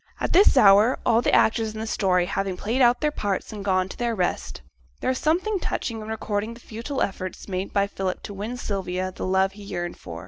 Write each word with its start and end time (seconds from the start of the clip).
At 0.19 0.33
this 0.33 0.57
hour, 0.57 0.97
all 1.05 1.21
the 1.21 1.31
actors 1.31 1.75
in 1.75 1.79
this 1.79 1.91
story 1.91 2.25
having 2.25 2.57
played 2.57 2.81
out 2.81 3.01
their 3.01 3.11
parts 3.11 3.53
and 3.53 3.63
gone 3.63 3.87
to 3.87 3.97
their 3.97 4.15
rest, 4.15 4.63
there 4.99 5.11
is 5.11 5.19
something 5.19 5.59
touching 5.59 6.01
in 6.01 6.07
recording 6.07 6.55
the 6.55 6.59
futile 6.59 7.03
efforts 7.03 7.47
made 7.47 7.71
by 7.71 7.85
Philip 7.85 8.23
to 8.23 8.33
win 8.33 8.57
from 8.57 8.65
Sylvia 8.65 9.11
the 9.11 9.27
love 9.27 9.51
he 9.51 9.63
yearned 9.63 9.99
for. 9.99 10.19